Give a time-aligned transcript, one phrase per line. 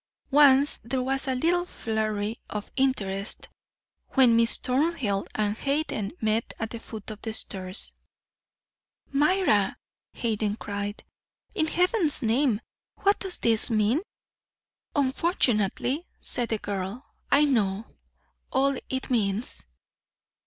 [0.31, 3.49] Once there was a little flurry of interest
[4.13, 7.93] when Miss Thornhill and Hayden met at the foot of the stairs.
[9.11, 9.77] "Myra!"
[10.13, 11.03] Hayden cried.
[11.53, 12.61] "In heaven's name
[13.01, 14.01] what does this mean?"
[14.95, 17.85] "Unfortunately," said the girl, "I know
[18.51, 19.67] all it means."